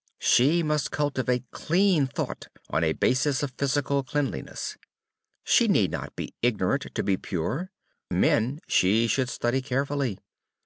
[0.18, 4.78] _She must cultivate clean thought on a basis of physical cleanliness.
[5.44, 7.70] She need not be ignorant to be pure.
[8.10, 10.18] Men she should study carefully.